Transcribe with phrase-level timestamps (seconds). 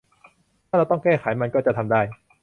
[0.67, 2.01] ถ้าเราต้องแก้ไขมันก็จะทำได้